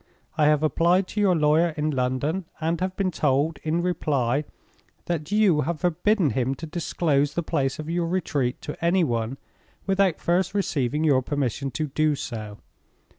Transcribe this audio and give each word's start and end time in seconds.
I 0.35 0.45
have 0.47 0.63
applied 0.63 1.05
to 1.09 1.19
your 1.21 1.35
lawyer 1.35 1.75
in 1.77 1.91
London, 1.91 2.45
and 2.59 2.81
have 2.81 2.95
been 2.97 3.11
told, 3.11 3.59
in 3.61 3.83
reply, 3.83 4.45
that 5.05 5.31
you 5.31 5.61
have 5.61 5.79
forbidden 5.81 6.31
him 6.31 6.55
to 6.55 6.65
disclose 6.65 7.35
the 7.35 7.43
place 7.43 7.77
of 7.77 7.87
your 7.87 8.07
retreat 8.07 8.63
to 8.63 8.83
any 8.83 9.03
one 9.03 9.37
without 9.85 10.17
first 10.19 10.55
receiving 10.55 11.03
your 11.03 11.21
permission 11.21 11.69
to 11.77 11.85
do 11.85 12.15
so. 12.15 12.57